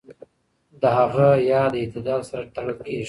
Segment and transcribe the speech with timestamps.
[0.81, 2.99] د هغه ياد د اعتدال سره تړل کېږي.